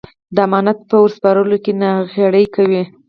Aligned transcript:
د 0.35 0.37
امانت 0.47 0.77
په 0.89 0.95
ور 1.01 1.11
سپارلو 1.17 1.57
کې 1.63 1.71
ناغېړي 1.81 2.45
کوي. 2.55 2.83